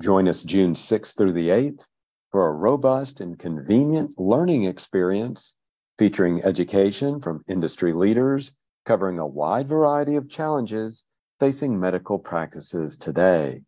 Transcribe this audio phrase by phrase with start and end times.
[0.01, 1.85] Join us June 6th through the 8th
[2.31, 5.55] for a robust and convenient learning experience
[5.99, 8.53] featuring education from industry leaders
[8.85, 11.05] covering a wide variety of challenges
[11.39, 13.63] facing medical practices today.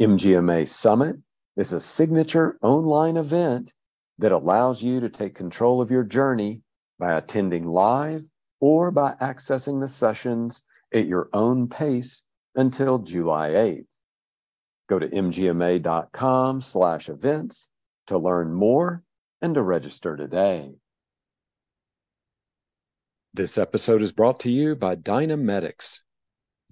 [0.00, 1.16] MGMA Summit
[1.58, 3.74] is a signature online event
[4.18, 6.62] that allows you to take control of your journey
[7.00, 8.22] by attending live
[8.60, 10.62] or by accessing the sessions
[10.94, 12.22] at your own pace
[12.54, 13.84] until July 8th.
[14.88, 17.68] Go to mgma.com slash events
[18.06, 19.02] to learn more
[19.42, 20.70] and to register today.
[23.34, 25.98] This episode is brought to you by DynaMedex.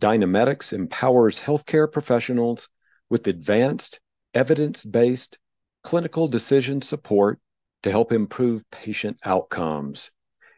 [0.00, 2.68] DynaMedex empowers healthcare professionals
[3.10, 4.00] with advanced,
[4.36, 5.38] evidence based
[5.82, 7.40] clinical decision support
[7.82, 10.10] to help improve patient outcomes.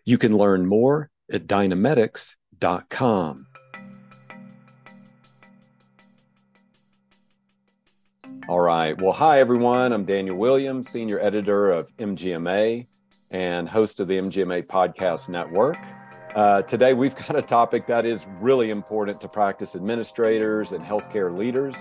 [0.04, 3.46] You can learn more at dynamedex.com.
[8.48, 9.00] All right.
[9.00, 9.92] Well, hi, everyone.
[9.92, 12.88] I'm Daniel Williams, Senior Editor of MGMA
[13.30, 15.76] and host of the MGMA Podcast Network.
[16.34, 21.36] Uh, today, we've got a topic that is really important to practice administrators and healthcare
[21.36, 21.76] leaders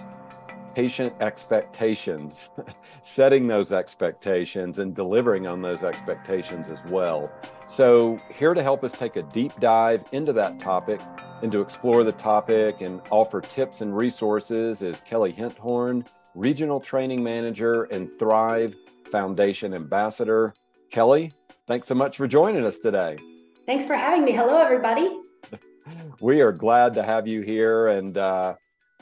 [0.78, 2.52] patient expectations,
[3.02, 7.32] setting those expectations and delivering on those expectations as well.
[7.66, 11.02] So, here to help us take a deep dive into that topic
[11.42, 17.24] and to explore the topic and offer tips and resources is Kelli Henthorn, Regional Training
[17.24, 18.76] Manager and Thryv
[19.12, 20.54] Foundation Ambassador.
[20.92, 21.34] Kelli,
[21.66, 23.18] thanks so much for joining us today.
[23.66, 24.32] Thanks for having me.
[24.32, 25.22] Hello, everybody.
[26.22, 27.88] we are glad to have you here.
[27.88, 28.54] And uh,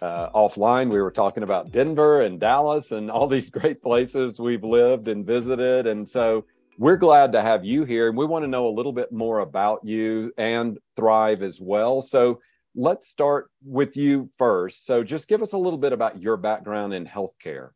[0.02, 4.64] uh, offline, we were talking about Denver and Dallas and all these great places we've
[4.64, 5.88] lived and visited.
[5.88, 6.46] And so
[6.78, 8.10] we're glad to have you here.
[8.10, 12.02] And we want to know a little bit more about you and Thryv as well.
[12.02, 12.42] So
[12.76, 14.86] let's start with you first.
[14.86, 17.70] So just give us a little bit about your background in healthcare.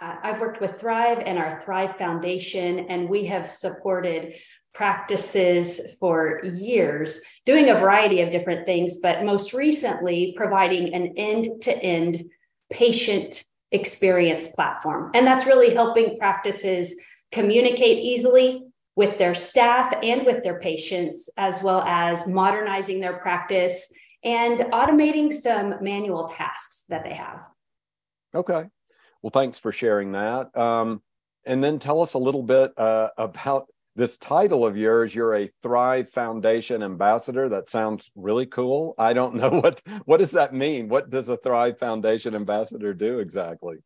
[0.00, 4.34] Uh, I've worked with Thryv and our Thryv Foundation, and we have supported
[4.74, 11.62] practices for years, doing a variety of different things, but most recently providing an end
[11.62, 12.24] to end
[12.70, 15.10] patient experience platform.
[15.14, 16.94] And that's really helping practices
[17.32, 18.64] communicate easily
[18.96, 23.92] with their staff and with their patients, as well as modernizing their practice
[24.22, 27.40] and automating some manual tasks that they have.
[28.34, 28.64] Okay.
[29.22, 30.56] Well, thanks for sharing that.
[30.56, 31.02] Um,
[31.44, 33.66] and then tell us a little bit uh, about
[33.96, 37.48] this title of yours you're a thryv foundation ambassador.
[37.48, 38.94] That sounds really cool.
[38.98, 40.88] I don't know what what does that mean?
[40.88, 43.76] What does a thryv foundation ambassador do exactly?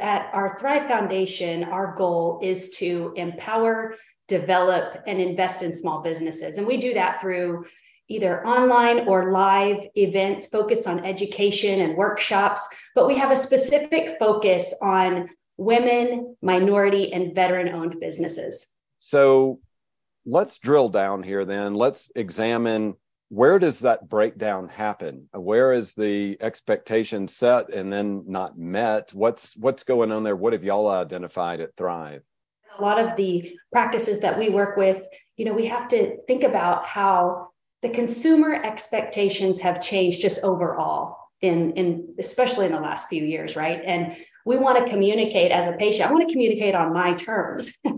[0.00, 3.94] At our thryv foundation our goal is to empower
[4.26, 6.58] develop and invest in small businesses.
[6.58, 7.64] And we do that through
[8.08, 12.66] either online or live events focused on education and workshops.
[12.94, 19.60] But we have a specific focus on women minority and veteran owned businesses so
[20.26, 21.74] let's drill down here then.
[21.74, 22.94] Let's examine
[23.30, 25.28] where does that breakdown happen?
[25.32, 29.12] Where is the expectation set and then not met?
[29.12, 30.36] What's what's going on there?
[30.36, 32.20] What have y'all identified at Thryv?
[32.78, 35.06] A lot of the practices that we work with,
[35.36, 37.48] you know, we have to think about how
[37.82, 43.54] the consumer expectations have changed just overall in in especially in the last few years
[43.54, 47.12] right and we want to communicate as a patient i want to communicate on my
[47.14, 47.78] terms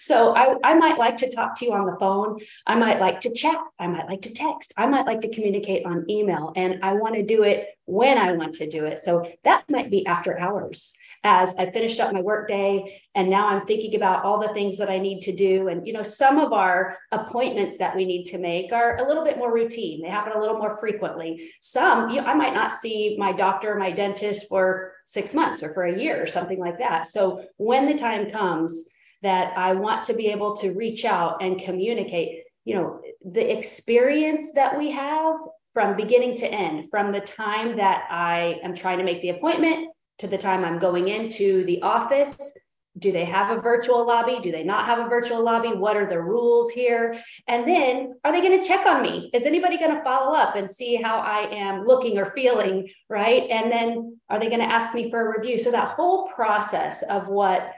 [0.00, 3.20] so I, I might like to talk to you on the phone i might like
[3.22, 6.80] to chat i might like to text i might like to communicate on email and
[6.82, 10.06] i want to do it when i want to do it so that might be
[10.06, 10.92] after hours
[11.24, 14.90] as I finished up my workday and now I'm thinking about all the things that
[14.90, 15.68] I need to do.
[15.68, 19.24] And you know, some of our appointments that we need to make are a little
[19.24, 20.02] bit more routine.
[20.02, 21.50] They happen a little more frequently.
[21.60, 25.62] Some, you know, I might not see my doctor, or my dentist for six months
[25.62, 27.06] or for a year or something like that.
[27.06, 28.88] So when the time comes
[29.22, 34.52] that I want to be able to reach out and communicate, you know, the experience
[34.52, 35.36] that we have
[35.74, 39.90] from beginning to end, from the time that I am trying to make the appointment
[40.18, 42.56] to the time I'm going into the office,
[42.98, 44.40] do they have a virtual lobby?
[44.42, 45.68] Do they not have a virtual lobby?
[45.68, 47.22] What are the rules here?
[47.46, 49.30] And then are they going to check on me?
[49.32, 52.88] Is anybody going to follow up and see how I am looking or feeling?
[53.08, 53.48] Right.
[53.50, 55.58] And then are they going to ask me for a review?
[55.58, 57.70] So that whole process of what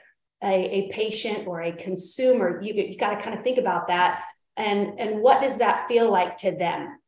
[0.43, 4.23] a, a patient or a consumer, you, you got to kind of think about that.
[4.57, 6.99] And, and what does that feel like to them?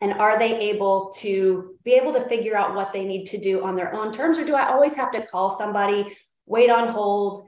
[0.00, 3.64] And are they able to be able to figure out what they need to do
[3.64, 4.38] on their own terms?
[4.38, 6.16] Or do I always have to call somebody
[6.48, 7.46] wait on hold,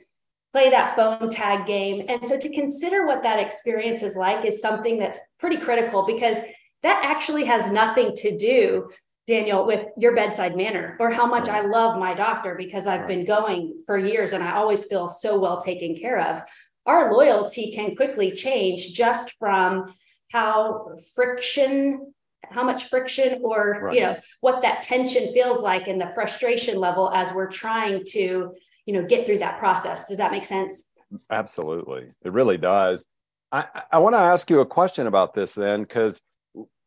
[0.53, 2.05] play that phone tag game.
[2.09, 6.39] And so to consider what that experience is like is something that's pretty critical because
[6.83, 8.89] that actually has nothing to do,
[9.31, 13.25] Daniel, with your bedside manner or how much I love my doctor because I've been
[13.25, 16.43] going for years and I always feel so well taken care of.
[16.85, 19.95] Our loyalty can quickly change just from
[20.33, 22.13] how friction
[22.51, 23.95] how much friction or right.
[23.95, 28.55] you know what that tension feels like and the frustration level as we're trying to
[28.87, 30.09] you know get through that process.
[30.09, 30.87] Does that make sense?
[31.31, 32.09] Absolutely.
[32.25, 33.05] It really does.
[33.53, 36.21] I i want to ask you a question about this then because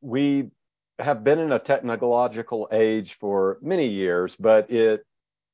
[0.02, 0.50] we
[1.00, 5.06] have been in a technological age for many years but it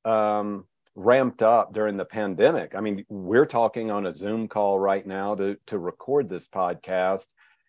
[0.04, 0.64] um,
[0.94, 2.74] ramped up during the pandemic.
[2.74, 7.28] I mean we're talking on a zoom call right now to to record this podcast.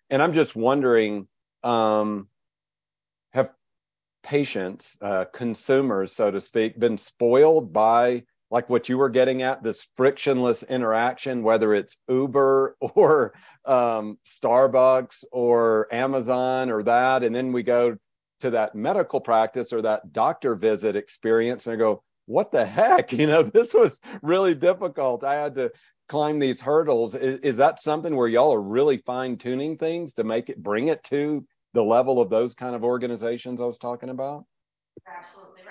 [0.10, 1.28] And i'm just wondering
[1.64, 2.28] um,
[3.34, 3.52] have
[4.24, 9.64] patients uh, consumers so to speak been spoiled by like what you were getting at
[9.64, 13.34] this frictionless interaction whether it's uber or
[13.66, 17.24] um, starbucks or amazon or that.
[17.24, 17.98] And then we go
[18.42, 23.12] to that medical practice or that doctor visit experience and I go what the heck?
[23.22, 25.24] You know this was really difficult.
[25.24, 25.72] I had to
[26.08, 27.16] climb these hurdles.
[27.16, 30.90] Is, is that something where y'all are really fine tuning things to make it bring
[30.90, 34.46] it to the level of those kind of organizations i was talking about?
[35.08, 35.62] Absolutely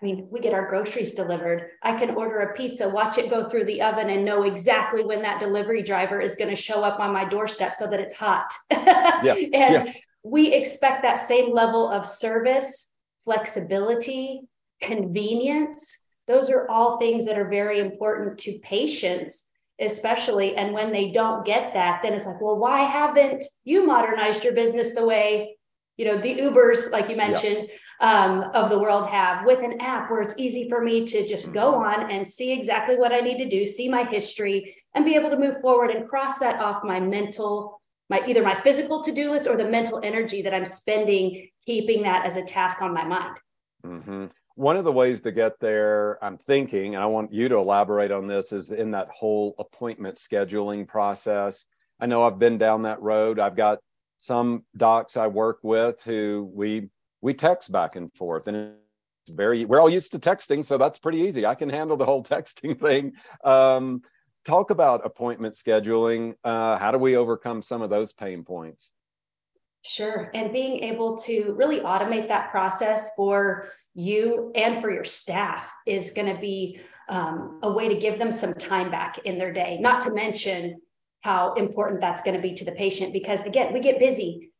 [0.00, 1.72] I mean, we get our groceries delivered.
[1.82, 5.20] I can order a pizza, watch it go through the oven, and know exactly when
[5.22, 8.50] that delivery driver is going to show up on my doorstep so that it's hot.
[8.70, 9.34] yeah.
[9.34, 9.92] and yeah.
[10.22, 12.92] we expect that same level of service,
[13.24, 14.40] flexibility,
[14.80, 16.04] convenience.
[16.26, 19.48] Those are all things that are very important to patients,
[19.78, 20.56] especially.
[20.56, 24.54] And when they don't get that, then it's like, well, why haven't you modernized your
[24.54, 25.56] business the way
[26.00, 27.68] you know the ubers like you mentioned
[28.00, 31.52] um, of the world have with an app where it's easy for me to just
[31.52, 32.02] go mm-hmm.
[32.02, 35.30] on and see exactly what i need to do see my history and be able
[35.30, 39.46] to move forward and cross that off my mental my either my physical to-do list
[39.46, 43.36] or the mental energy that i'm spending keeping that as a task on my mind
[43.84, 44.26] mm-hmm.
[44.54, 48.10] one of the ways to get there i'm thinking and i want you to elaborate
[48.10, 51.66] on this is in that whole appointment scheduling process
[52.00, 53.78] i know i've been down that road i've got
[54.22, 59.64] some docs I work with who we we text back and forth and it's very
[59.64, 61.46] we're all used to texting so that's pretty easy.
[61.46, 63.12] I can handle the whole texting thing.
[63.44, 64.02] Um,
[64.44, 66.34] talk about appointment scheduling.
[66.44, 68.92] Uh, how do we overcome some of those pain points?
[69.82, 75.74] Sure and being able to really automate that process for you and for your staff
[75.86, 76.78] is going to be
[77.08, 79.78] um, a way to give them some time back in their day.
[79.80, 80.82] Not to mention
[81.22, 84.50] how important that's going to be to the patient because again we get busy.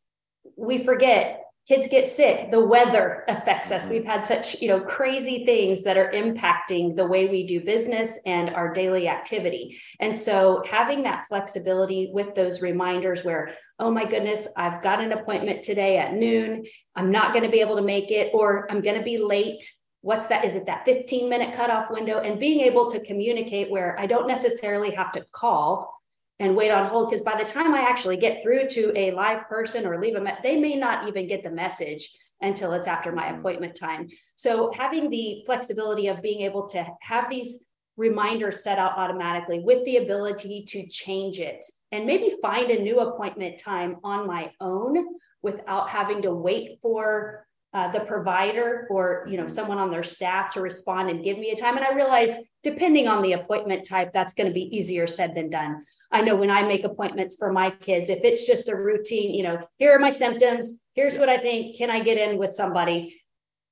[0.57, 2.51] We forget kids get sick.
[2.51, 3.83] The weather affects us.
[3.83, 3.93] Mm-hmm.
[3.93, 8.19] we've had such you know crazy things that are impacting the way we do business
[8.27, 9.79] and our daily activity.
[10.01, 15.13] And so having that flexibility with those reminders where oh my goodness i've got an
[15.13, 16.65] appointment today at noon.
[16.97, 19.63] I'm not going to be able to make it or i'm going to be late.
[20.01, 20.45] What's that?
[20.45, 22.19] Is it that 15 minute cutoff window?
[22.19, 26.00] And being able to communicate where i don't necessarily have to call
[26.41, 29.47] and wait on hold because by the time I actually get through to a live
[29.49, 33.27] person or leave them, they may not even get the message until it's after my
[33.27, 33.39] mm-hmm.
[33.39, 34.09] appointment time.
[34.37, 37.65] So having the flexibility of being able to have these
[37.97, 43.01] reminders set out automatically with the ability to change it and maybe find a new
[43.01, 45.05] appointment time on my own
[45.43, 50.51] without having to wait for uh, the provider or you know someone on their staff
[50.51, 51.77] to respond and give me a time.
[51.77, 55.51] And i realize depending on the appointment type that's going to be easier said than
[55.51, 55.83] done.
[56.11, 59.45] I know when i make appointments for my kids if it's just a routine you
[59.45, 63.17] know here are my symptoms here's what i think can i get in with somebody?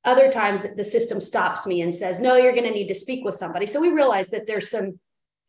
[0.04, 3.24] Other times the system stops me and says no you're going to need to speak
[3.24, 3.66] with somebody.
[3.66, 5.00] So we realize that there's some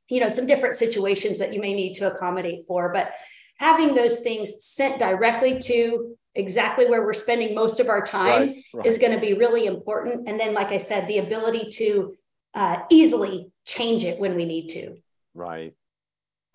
[0.10, 2.92] you know some different situations that you may need to accommodate for.
[2.92, 3.12] But
[3.58, 8.64] having those things sent directly to exactly where we're spending most of our time right,
[8.74, 8.86] right.
[8.86, 10.28] is going to be really important.
[10.28, 12.16] And then, like I said, the ability to
[12.54, 14.98] uh, easily change it when we need to.
[15.34, 15.74] Right.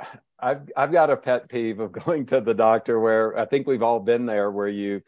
[0.41, 3.83] I've I've got a pet peeve of going to the doctor where I think we've
[3.83, 5.03] all been there where you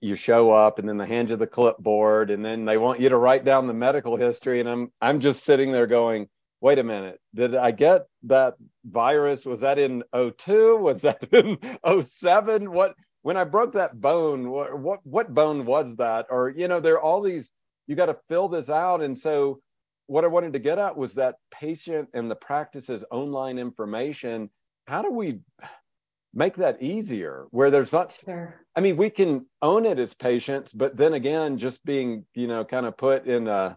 [0.00, 3.08] you show up and then they hand you the clipboard and then they want you
[3.08, 6.28] to write down the medical history and I'm I'm just sitting there going
[6.62, 9.44] wait a minute, did I get that virus?
[9.44, 10.76] Was that in 02?
[10.78, 11.58] Was that in
[12.02, 12.70] 07?
[12.70, 16.26] What when I broke that bone, what what, what bone was that?
[16.30, 17.50] Or you know, there are all these,
[17.86, 19.02] you got to fill this out.
[19.02, 19.60] And so
[20.06, 24.50] what I wanted to get at was that patient and the practice's online information.
[24.86, 25.40] How do we
[26.34, 28.64] make that easier where there's not sure.
[28.74, 32.64] i mean we can own it as patients but then again just being you know
[32.64, 33.76] kind of put in a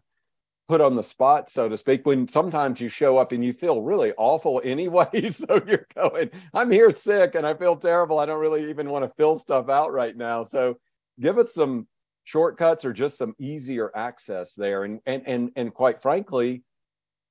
[0.67, 3.81] put on the spot, so to speak, when sometimes you show up and you feel
[3.81, 5.07] really awful anyway.
[5.31, 8.19] so you're going, I'm here sick and I feel terrible.
[8.19, 10.43] I don't really even want to fill stuff out right now.
[10.43, 10.77] So
[11.19, 11.87] give us some
[12.23, 14.83] shortcuts or just some easier access there.
[14.83, 16.63] And and and and quite frankly,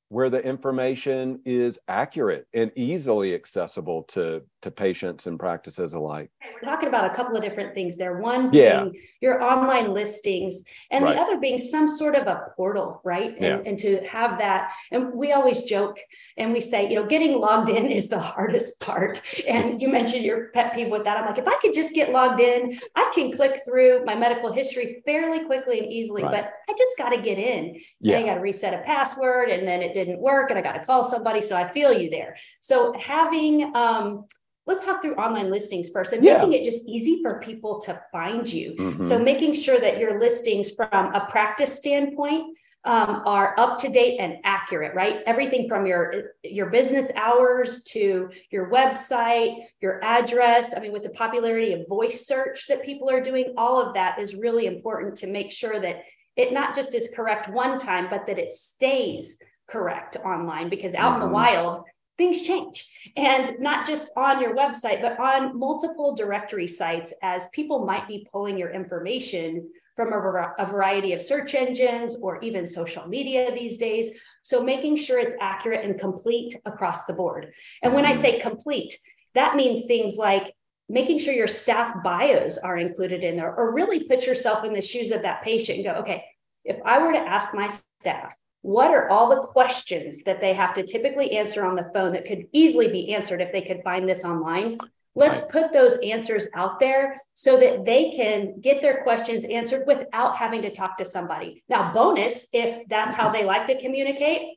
[0.09, 6.31] where the information is accurate and easily accessible to to patients and practices alike.
[6.55, 8.19] We're talking about a couple of different things there.
[8.19, 8.85] One yeah.
[8.85, 11.15] being your online listings, and right.
[11.15, 13.33] the other being some sort of a portal, right?
[13.33, 13.63] And, yeah.
[13.65, 14.73] and to have that.
[14.91, 15.99] And we always joke
[16.39, 19.21] and we say, you know, getting logged in is the hardest part.
[19.47, 21.19] And you mentioned your pet peeve with that.
[21.19, 24.51] I'm like, if I could just get logged in, I can click through my medical
[24.51, 26.33] history fairly quickly and easily, right.
[26.33, 27.79] but I just got to get in.
[28.01, 28.19] Yeah.
[28.19, 30.85] I got to reset a password and then it didn't work and I got to
[30.85, 31.43] call somebody.
[31.43, 32.37] So I feel you there.
[32.61, 34.25] So having, um,
[34.67, 36.39] let's talk through online listings first and yeah.
[36.39, 38.75] making it just easy for people to find you.
[38.79, 39.03] Mm-hmm.
[39.03, 42.57] So making sure that your listings from a practice standpoint
[42.87, 45.21] um, are up to date and accurate, right?
[45.27, 50.75] Everything from your your business hours to your website, your address.
[50.77, 54.19] I mean, with the popularity of voice search that people are doing, all of that
[54.19, 56.03] is really important to make sure that
[56.37, 61.15] it not just is correct one time, but that it stays correct online because out
[61.15, 61.15] mm-hmm.
[61.15, 61.57] in the mm-hmm.
[61.57, 61.85] wild
[62.17, 62.89] things change.
[63.17, 68.27] And not just on your website but on multiple directory sites as people might be
[68.31, 73.79] pulling your information from a, a, variety of search engines or even social media these
[73.79, 74.11] days.
[74.43, 77.53] So making sure it's accurate and complete across the board.
[77.83, 78.21] And when i mm-hmm.
[78.21, 78.99] say complete
[79.35, 80.55] that means things like
[80.89, 84.83] making sure your staff bios are included in there or really put yourself in the
[84.83, 86.25] shoes of that patient and go okay
[86.65, 87.69] if i were to ask my
[88.01, 92.15] staff what are all the questions that they have to typically answer on the phone
[92.15, 94.79] that could easily be answered if they could find this online?
[95.15, 100.39] Let's put those answers out there so that they can get their questions answered without
[100.39, 101.63] having to talk to somebody.
[101.69, 104.54] Now bonus if that's how they like to communicate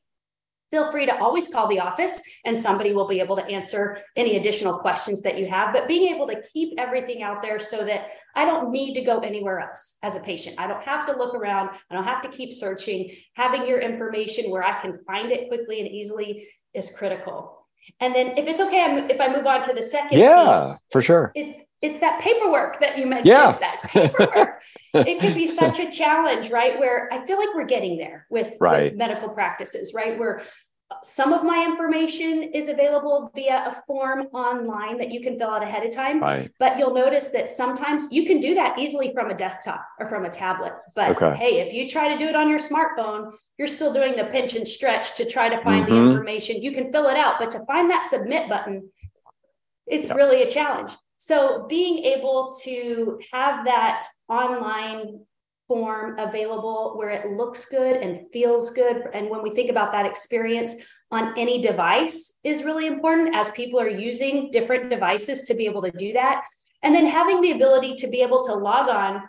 [0.71, 4.38] feel free to always call the office and somebody will be able to answer any
[4.38, 5.74] additional questions that you have.
[5.74, 9.19] But being able to keep everything out there so that I don't need to go
[9.19, 10.59] anywhere else as a patient.
[10.59, 11.69] I don't have to look around.
[11.89, 13.15] I don't have to keep searching.
[13.33, 17.57] Having your information where I can find it quickly and easily is critical.
[18.00, 21.01] And then, if it's okay, if I move on to the second, yeah, piece, for
[21.01, 21.32] sure.
[21.36, 23.27] It's it's that paperwork that you mentioned.
[23.27, 23.58] Yeah.
[23.60, 24.62] that paperwork.
[24.94, 26.79] it can be such a challenge, right?
[26.79, 28.86] Where I feel like we're getting there with, right.
[28.86, 30.17] with medical practices, right?
[30.17, 30.41] Where
[31.03, 35.62] some of my information is available via a form online that you can fill out
[35.62, 36.22] ahead of time.
[36.22, 36.51] Right.
[36.60, 40.25] But you'll notice that sometimes you can do that easily from a desktop or from
[40.25, 40.74] a tablet.
[40.96, 41.38] But okay.
[41.38, 44.56] hey, if you try to do it on your smartphone, you're still doing the pinch
[44.56, 45.94] and stretch to try to find mm-hmm.
[45.94, 46.62] the information.
[46.62, 48.89] You can fill it out, but to find that submit button,
[49.88, 50.17] it's yep.
[50.17, 50.91] really a challenge.
[51.17, 55.25] So being able to have that online
[55.67, 59.03] form available where it looks good and feels good.
[59.13, 60.75] And when we think about that experience
[61.12, 65.81] on any device is really important as people are using different devices to be able
[65.81, 66.43] to do that.
[66.83, 69.24] And then having the ability to be able to log on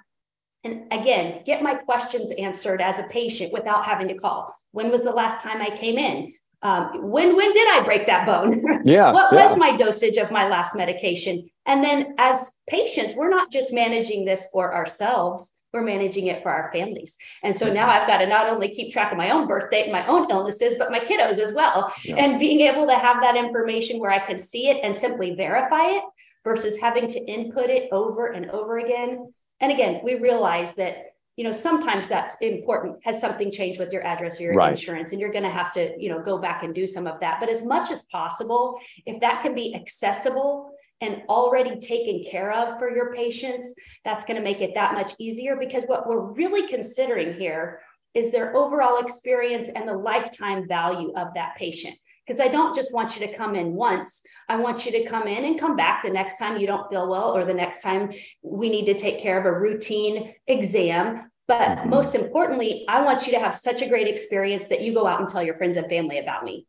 [0.64, 4.52] and again, get my questions answered as a patient without having to call.
[4.72, 6.32] When was the last time I came in?
[6.62, 8.64] Um, when when did I break that bone?
[8.84, 9.12] Yeah.
[9.12, 9.46] what yeah.
[9.46, 11.48] was my dosage of my last medication?
[11.66, 16.50] And then as patients, we're not just managing this for ourselves we're managing it for
[16.50, 17.16] our families.
[17.42, 19.84] And so now I've got to not only keep track of my own birth date
[19.84, 21.92] and my own illnesses, but my kiddos as well.
[22.04, 22.16] Yeah.
[22.16, 25.84] And being able to have that information where I can see it and simply verify
[25.84, 26.04] it
[26.44, 29.32] versus having to input it over and over again.
[29.60, 31.06] And again, we realize that
[31.36, 34.70] you know sometimes that's important has something changed with your address or your right.
[34.70, 37.20] insurance and you're going to have to you know go back and do some of
[37.20, 42.52] that but as much as possible if that can be accessible and already taken care
[42.52, 43.74] of for your patients,
[44.04, 47.80] that's going to make it that much easier because what we're really considering here
[48.14, 51.94] is their overall experience and the lifetime value of that patient.
[52.26, 54.22] Because I don't just want you to come in once.
[54.48, 57.08] I want you to come in and come back the next time you don't feel
[57.08, 58.10] well or the next time
[58.42, 61.30] we need to take care of a routine exam.
[61.46, 61.88] But mm-hmm.
[61.88, 65.20] most importantly, I want you to have such a great experience that you go out
[65.20, 66.66] and tell your friends and family about me.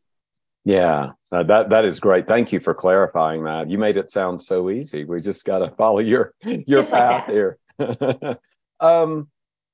[0.64, 2.28] Yeah, uh, that that is great.
[2.28, 3.70] Thank you for clarifying that.
[3.70, 5.04] You made it sound so easy.
[5.04, 7.58] We just got to follow your your just path like here.
[8.80, 9.28] um,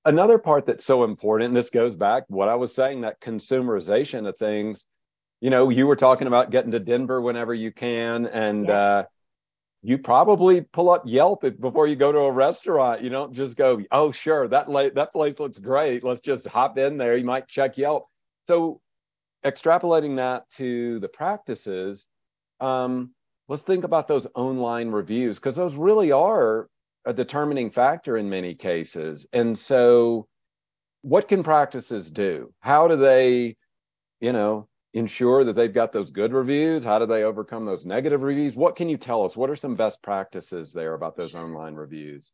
[0.05, 1.49] another part that's so important.
[1.49, 4.87] And this goes back what I was saying that consumerization of things.
[5.41, 8.75] you know, you were talking about getting to Denver whenever you can, and yes.
[8.75, 9.03] uh,
[9.83, 13.03] you probably pull up Yelp before you go to a restaurant.
[13.03, 16.05] You don't just go, "Oh, sure, that la- that place looks great.
[16.05, 18.09] Let's just hop in there." You might check Yelp.
[18.47, 18.81] So,
[19.47, 22.07] extrapolating that to the practices,
[22.61, 23.13] um,
[23.49, 26.69] let's think about those online reviews because those really are
[27.05, 29.27] a determining factor in many cases.
[29.33, 30.27] And so,
[31.03, 32.53] what can practices do?
[32.61, 33.57] How do they,
[34.21, 36.85] you know, ensure that they've got those good reviews?
[36.85, 38.57] How do they overcome those negative reviews?
[38.57, 39.37] What can you tell us?
[39.37, 42.33] What are some best practices there about those online reviews?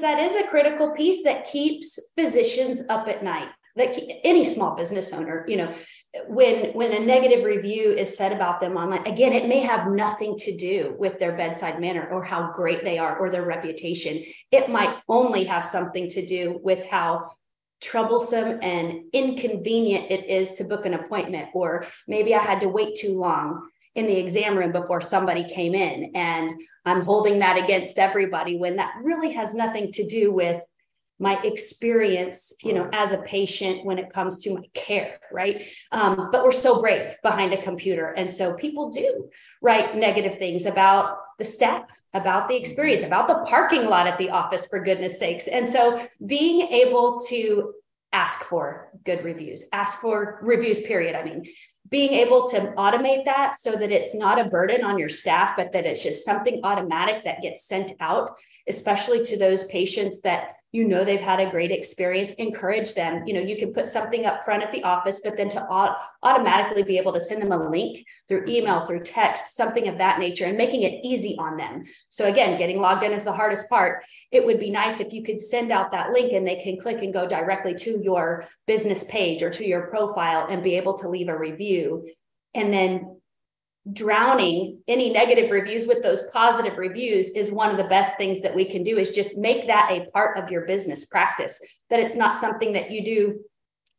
[0.00, 3.48] That is a critical piece that keeps physicians up at night
[3.78, 3.94] like
[4.24, 5.72] any small business owner you know
[6.26, 10.36] when when a negative review is said about them online again it may have nothing
[10.36, 14.24] to do with their bedside manner or how great they are or their reputation.
[14.50, 17.32] It might only have something to do with how
[17.80, 22.96] troublesome and inconvenient it is to book an appointment or maybe i had to wait
[22.96, 27.96] too long in the exam room before somebody came in and i'm holding that against
[28.00, 30.60] everybody when that really has nothing to do with
[31.18, 35.66] my experience you know as a patient when it comes to my care right?
[35.92, 38.08] Um, but we're so brave behind a computer.
[38.08, 41.84] And so people do write negative things about the staff
[42.14, 45.46] about the experience about the parking lot at the office for goodness sakes.
[45.46, 47.74] And so being able to
[48.12, 51.44] ask for good reviews ask for reviews period i mean.
[51.90, 55.72] Being able to automate that so that it's not a burden on your staff but
[55.72, 60.86] that it's just something automatic that gets sent out especially to those patients that you
[60.86, 63.26] know they've had a great experience encourage them.
[63.26, 66.82] You know you can put something up front at the office but then to automatically
[66.82, 70.44] be able to send them a link through email through text something of that nature
[70.44, 71.84] and making it easy on them.
[72.10, 74.04] So again getting logged in is the hardest part.
[74.30, 77.02] It would be nice if you could send out that link and they can click
[77.02, 81.08] and go directly to your business page or to your profile and be able to
[81.08, 82.06] leave a review.
[82.54, 83.17] And then
[83.92, 88.54] drowning any negative reviews with those positive reviews is one of the best things that
[88.54, 91.60] we can do is just make that a part of your business practice.
[91.90, 93.40] That it's not something that you do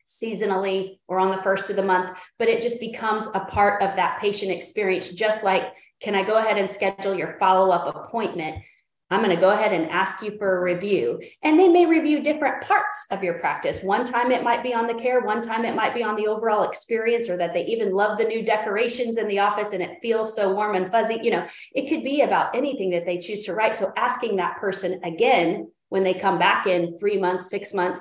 [0.06, 3.96] seasonally or on the first of the month but it just becomes a part of
[3.96, 5.12] that patient experience.
[5.12, 8.63] Just like can i go ahead and schedule your follow-up appointment
[9.12, 11.19] I'm going to go ahead and ask you for a review.
[11.41, 13.82] And they may review different parts of your practice.
[13.82, 16.28] One time it might be on the care, one time it might be on the
[16.28, 19.98] overall experience, or that they even love the new decorations in the office and it
[20.02, 21.19] feels so warm and fuzzy.
[21.24, 23.76] You know, it could be about anything that they choose to write.
[23.76, 28.00] So asking that person again when they come back in three months, six months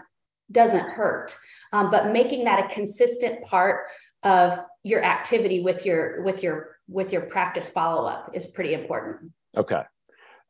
[0.53, 1.35] doesn't hurt.
[1.73, 3.87] Um, but making that a consistent part
[4.23, 9.33] of your activity with your with your with your practice follow up is pretty important.
[9.57, 9.83] Okay.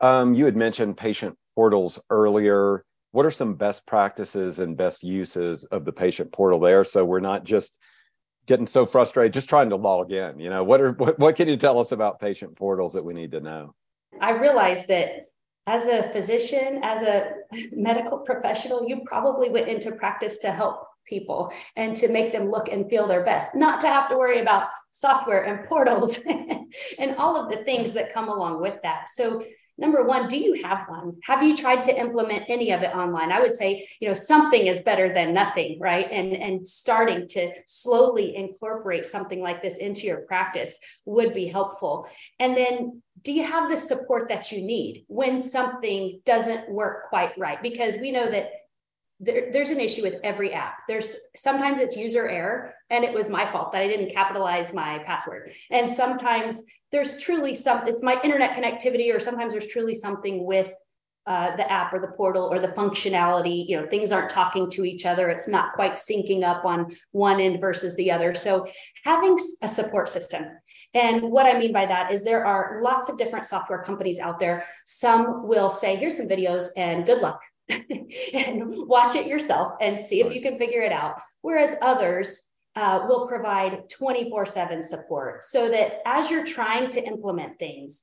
[0.01, 2.85] Um, you had mentioned patient portals earlier.
[3.13, 6.85] What are some best practices and best uses of the patient portal there?
[6.85, 7.73] So we're not just
[8.47, 10.39] getting so frustrated just trying to log in.
[10.39, 13.15] You know, what are what, what can you tell us about patient portals that we
[13.15, 13.75] need to know?
[14.21, 15.27] I realize that
[15.67, 17.33] as a physician, as a
[17.73, 22.69] medical professional, you probably went into practice to help people and to make them look
[22.69, 26.21] and feel their best, not to have to worry about software and portals
[26.99, 29.09] and all of the things that come along with that.
[29.09, 29.43] So
[29.79, 31.17] number one do you have one?
[31.25, 33.33] Have you tried to implement any of it online?
[33.33, 36.09] I would say you know something is better than nothing right?
[36.11, 42.09] And and starting to slowly incorporate something like this into your practice would be helpful.
[42.38, 47.37] And then do you have the support that you need when something doesn't work quite
[47.38, 47.62] right?
[47.62, 48.51] Because we know that
[49.21, 50.75] there, there's an issue with every app.
[50.87, 54.99] There's sometimes it's user error, and it was my fault that I didn't capitalize my
[55.01, 55.51] password.
[55.71, 60.72] And sometimes there's truly some, it's my internet connectivity, or sometimes there's truly something with
[61.29, 63.68] uh, the app or the portal or the functionality.
[63.68, 65.29] You know, things aren't talking to each other.
[65.29, 68.35] It's not quite syncing up on one end versus the other.
[68.35, 68.66] So
[69.05, 70.46] having a support system.
[70.94, 74.38] And what I mean by that is there are lots of different software companies out
[74.38, 74.64] there.
[74.87, 80.22] Some will say, here's some videos and good luck and watch it yourself and see
[80.22, 81.20] if you can figure it out.
[81.42, 82.48] Whereas others
[82.79, 88.03] uh, will provide 24 7 support so that as you're trying to implement things,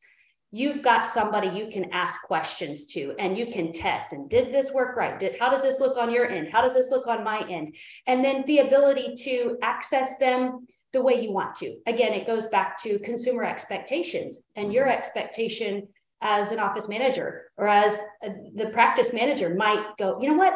[0.51, 4.73] you've got somebody you can ask questions to and you can test and did this
[4.73, 5.17] work right?
[5.17, 6.49] Did how does this look on your end?
[6.51, 7.75] How does this look on my end?
[8.05, 11.77] And then the ability to access them the way you want to.
[11.88, 15.88] Again it goes back to consumer expectations and your expectation
[16.21, 20.55] as an office manager or as a, the practice manager might go, you know what?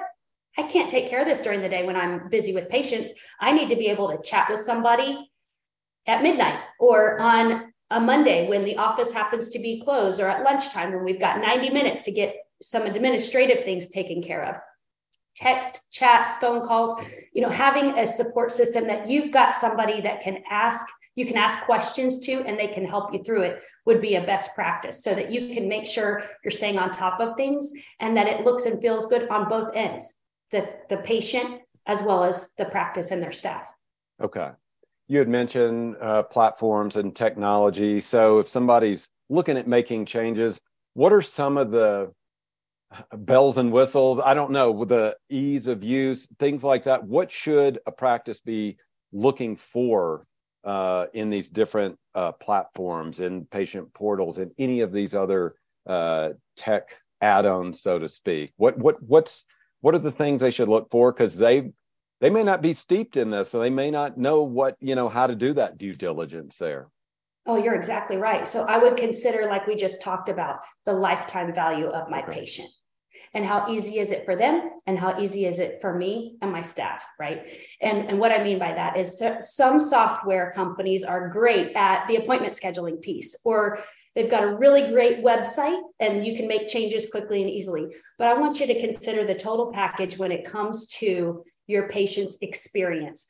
[0.60, 3.12] I can't take care of this during the day when I'm busy with patients.
[3.40, 5.32] I need to be able to chat with somebody
[6.06, 10.44] at midnight or on a Monday when the office happens to be closed or at
[10.44, 14.56] lunchtime when we've got 90 minutes to get some administrative things taken care of.
[15.34, 20.22] Text, chat, phone calls, you know, having a support system that you've got somebody that
[20.22, 24.00] can ask you can ask questions to and they can help you through it would
[24.00, 27.36] be a best practice so that you can make sure you're staying on top of
[27.36, 30.19] things and that it looks and feels good on both ends
[30.52, 33.64] the, the patient as well as the practice and their staff.
[34.22, 34.52] Okay.
[35.08, 38.00] You had mentioned uh, platforms and technology.
[38.00, 40.62] So if somebody's looking at making changes,
[40.94, 42.12] what are some of the
[43.14, 44.22] bells and whistles?
[44.24, 47.04] I don't know, the ease of use, things like that.
[47.04, 48.78] What should a practice be
[49.12, 50.26] looking for
[50.64, 55.56] uh, in these different uh, platforms and patient portals and any of these other
[55.88, 56.90] uh, tech
[57.22, 58.52] add-ons, so to speak?
[58.58, 59.46] What what what's
[59.82, 61.12] what are the things they should look for?
[61.12, 61.72] Because they
[62.22, 65.10] they may not be steeped in this, so they may not know what you know
[65.10, 66.90] how to do that due diligence there.
[67.46, 68.48] Oh, you're exactly right.
[68.48, 72.42] So I would consider, like we just talked about, the lifetime value of my okay.
[72.42, 72.70] patient
[73.34, 76.52] and how easy is it for them and how easy is it for me and
[76.52, 77.46] my staff right
[77.82, 82.18] and and what i mean by that is some software companies are great at the
[82.18, 83.80] appointment scheduling piece or
[84.16, 87.88] they've got a really great website and you can make changes quickly and easily.
[88.18, 92.38] But i want you to consider the total package when it comes to your patient's
[92.42, 93.26] experience.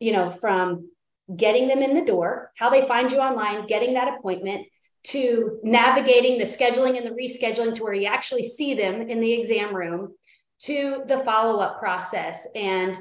[0.00, 0.90] You know from
[1.34, 4.66] getting them in the door, how they find you online, getting that appointment,
[5.04, 9.32] to navigating the scheduling and the rescheduling to where you actually see them in the
[9.32, 10.14] exam room,
[10.60, 12.96] to the follow up process and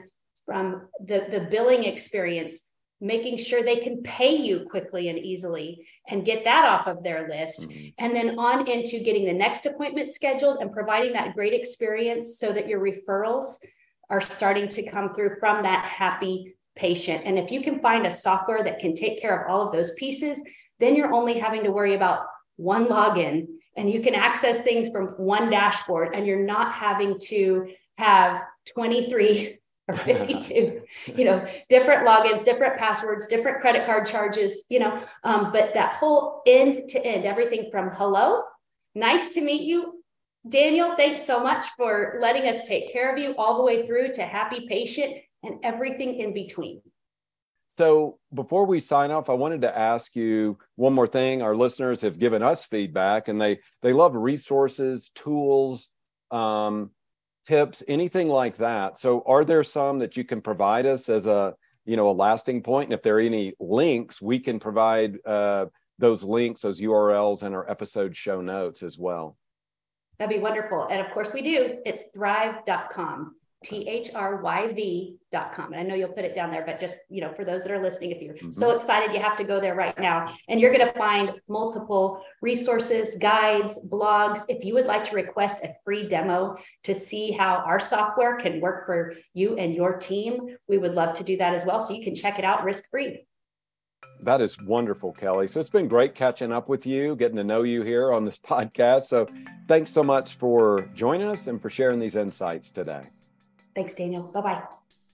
[0.46, 2.71] from the, the billing experience,
[3.02, 7.28] making sure they can pay you quickly and easily and get that off of their
[7.28, 7.68] list.
[7.68, 7.88] Mm-hmm.
[7.98, 12.54] And then on into getting the next appointment scheduled and providing that great experience so
[12.54, 13.56] that your referrals
[14.12, 17.24] are starting to come through from that happy patient.
[17.26, 19.94] And if you can find a software that can take care of all of those
[19.94, 20.42] pieces,
[20.80, 22.26] then you're only having to worry about
[22.58, 27.72] one login and you can access things from one dashboard and you're not having to
[27.98, 28.42] have
[28.74, 30.82] 23 or 52
[31.16, 35.94] you know different logins different passwords different credit card charges you know um, but that
[35.94, 38.44] whole end to end everything from hello
[38.96, 40.04] nice to meet you
[40.48, 44.12] daniel thanks so much for letting us take care of you all the way through
[44.14, 46.82] to happy patient and everything in between.
[47.78, 51.42] So before we sign off, I wanted to ask you one more thing.
[51.42, 55.90] Our listeners have given us feedback, and they they love resources, tools,
[56.30, 56.92] um,
[57.46, 58.98] tips, anything like that.
[58.98, 62.62] So, are there some that you can provide us as a you know a lasting
[62.62, 62.88] point?
[62.88, 65.66] And if there are any links, we can provide uh,
[66.00, 69.38] those links, those URLs, in our episode show notes as well.
[70.20, 70.88] That'd be wonderful.
[70.92, 71.80] And of course, we do.
[71.86, 73.36] It's thryv.com.
[73.64, 75.24] T-H-R-Y-V.com.
[75.74, 77.72] And I know you'll put it down there, but just, you know, for those that
[77.72, 78.52] are listening, if you're mm-hmm.
[78.52, 80.34] so excited, you have to go there right now.
[80.50, 84.46] And you're going to find multiple resources, guides, blogs.
[84.50, 88.62] If you would like to request a free demo to see how our software can
[88.62, 91.80] work for you and your team, we would love to do that as well.
[91.80, 93.26] So you can check it out risk-free.
[94.24, 95.48] That is wonderful, Kelli.
[95.48, 98.38] So it's been great catching up with you, getting to know you here on this
[98.44, 99.04] podcast.
[99.04, 99.28] So
[99.68, 103.04] thanks so much for joining us and for sharing these insights today.
[103.76, 104.24] Thanks, Daniel.
[104.24, 104.62] Bye bye.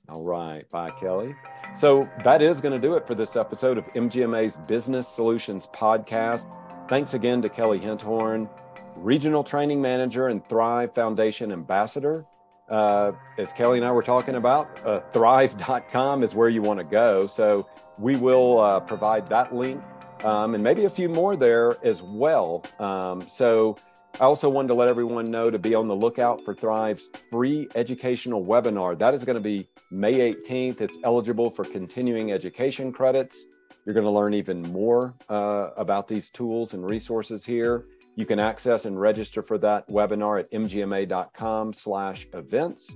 [0.09, 0.67] All right.
[0.69, 1.35] Bye, Kelli.
[1.75, 6.47] So that is going to do it for this episode of MGMA's Business Solutions Podcast.
[6.87, 8.49] Thanks again to Kelli Henthorn,
[8.95, 12.25] Regional Training Manager and Thryv Foundation Ambassador.
[12.69, 16.85] Uh, as Kelli and I were talking about, uh, thryv.com is where you want to
[16.85, 17.27] go.
[17.27, 17.67] So
[17.97, 19.81] we will uh, provide that link
[20.23, 22.63] um, and maybe a few more there as well.
[22.79, 23.75] Um, so
[24.19, 27.67] I also wanted to let everyone know to be on the lookout for Thryv's free
[27.75, 28.97] educational webinar.
[28.97, 30.81] That is going to be May 18th.
[30.81, 33.45] It's eligible for continuing education credits.
[33.85, 37.85] You're going to learn even more uh, about these tools and resources here.
[38.15, 42.95] You can access and register for that webinar at mgma.com slash events.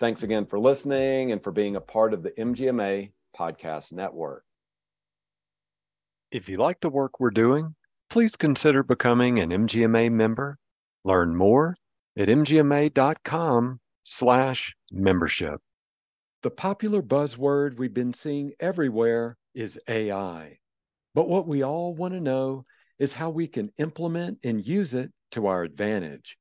[0.00, 4.42] Thanks again for listening and for being a part of the MGMA Podcast Network.
[6.30, 7.74] If you like the work we're doing,
[8.08, 10.58] please consider becoming an MGMA member
[11.04, 11.76] Learn more
[12.16, 15.60] at mgma.com slash membership.
[16.42, 20.58] The popular buzzword we've been seeing everywhere is AI.
[21.14, 22.64] But what we all want to know
[22.98, 26.36] is how we can implement and use it to our advantage.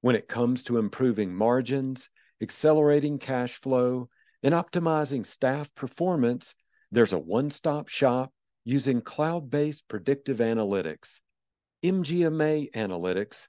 [0.00, 4.08] When it comes to improving margins, accelerating cash flow,
[4.42, 6.54] and optimizing staff performance,
[6.92, 8.32] there's a one stop shop
[8.64, 11.20] using cloud based predictive analytics.
[11.82, 13.48] MGMA Analytics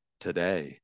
[0.21, 0.80] today.